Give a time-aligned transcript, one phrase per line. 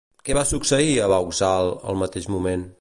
[0.27, 2.69] Què va succeir a Vauxhall al mateix moment?